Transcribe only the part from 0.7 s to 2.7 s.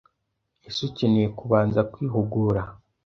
ukeneye kubanza kwihugura